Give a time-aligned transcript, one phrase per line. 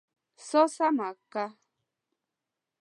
[0.47, 1.45] سا سمه که!